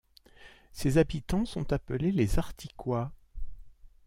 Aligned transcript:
Ses 0.73 0.97
habitants 0.97 1.45
sont 1.45 1.71
appelés 1.73 2.11
les 2.11 2.39
Articois. 2.39 3.11